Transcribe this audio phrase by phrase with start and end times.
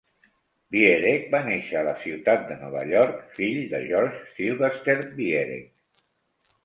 [0.75, 6.09] Viereck va néixer a la ciutat de Nova York, fill de George Sylvester Viereck.